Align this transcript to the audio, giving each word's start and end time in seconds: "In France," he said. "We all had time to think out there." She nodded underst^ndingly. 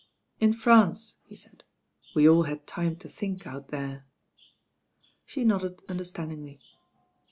"In 0.39 0.51
France," 0.53 1.13
he 1.27 1.35
said. 1.35 1.63
"We 2.15 2.27
all 2.27 2.41
had 2.45 2.65
time 2.65 2.95
to 2.95 3.07
think 3.07 3.45
out 3.45 3.67
there." 3.67 4.07
She 5.27 5.43
nodded 5.43 5.77
underst^ndingly. 5.87 6.59